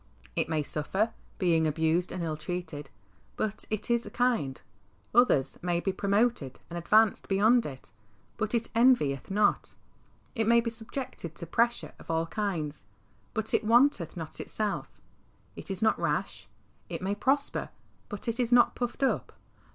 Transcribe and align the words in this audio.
It 0.35 0.49
may 0.49 0.63
suffer, 0.63 1.13
being 1.37 1.67
abused 1.67 2.11
and 2.11 2.23
ill 2.23 2.35
treated, 2.35 2.89
but 3.37 3.65
it" 3.69 3.91
is 3.91 4.09
kind." 4.11 4.59
Others 5.13 5.59
may 5.61 5.79
be 5.79 5.93
promoted 5.93 6.57
and 6.71 6.77
advanced 6.79 7.27
beyond 7.27 7.67
it, 7.67 7.91
but 8.35 8.55
it" 8.55 8.71
envieth 8.75 9.29
not." 9.29 9.75
It 10.33 10.47
may 10.47 10.59
be 10.59 10.71
subjected 10.71 11.35
to 11.35 11.45
pressure 11.45 11.93
of 11.99 12.09
all 12.09 12.25
kinds, 12.25 12.85
but 13.35 13.53
it" 13.53 13.63
vaunteth 13.63 14.17
not. 14.17 14.39
itself." 14.39 14.99
It 15.55 15.69
is 15.69 15.83
not 15.83 15.99
rash. 15.99 16.47
It 16.89 17.03
may 17.03 17.13
prosper, 17.13 17.69
but 18.09 18.27
it" 18.27 18.39
is 18.39 18.51
not 18.51 18.73
puffed 18.73 19.03
up." 19.03 19.33